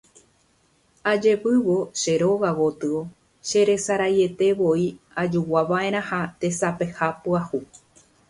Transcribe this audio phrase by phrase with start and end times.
[1.11, 2.97] Ajevývo che róga gotyo
[3.47, 4.85] cheresaraietevoi
[5.21, 7.59] ajoguava'erãha tesapeha pyahu.